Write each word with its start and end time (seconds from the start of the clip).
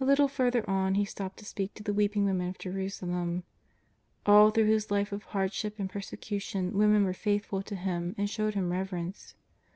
A 0.00 0.04
little 0.04 0.26
further 0.26 0.68
on 0.68 0.96
He 0.96 1.04
stopped 1.04 1.36
to 1.38 1.44
speak 1.44 1.74
to 1.74 1.84
the 1.84 1.92
weeping 1.94 2.24
women 2.24 2.48
of 2.48 2.58
Jerusalem. 2.58 3.44
All 4.26 4.50
through 4.50 4.64
His 4.66 4.90
life 4.90 5.12
of 5.12 5.22
hard 5.26 5.52
ship 5.52 5.78
and 5.78 5.88
persecution 5.88 6.76
women 6.76 7.04
were 7.04 7.14
faithful 7.14 7.62
to 7.62 7.76
Him 7.76 8.16
and 8.18 8.28
showed 8.28 8.54
Him 8.54 8.72
reverence. 8.72 9.36